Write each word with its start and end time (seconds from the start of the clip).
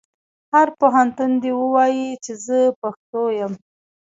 هر 0.53 0.67
پښتون 0.79 1.31
دې 1.41 1.51
ووايي 1.61 2.09
چې 2.23 2.33
زه 2.45 2.57
پښتو 2.81 3.21
یم. 3.39 3.53